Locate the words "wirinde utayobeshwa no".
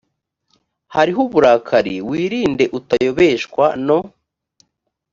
2.09-3.99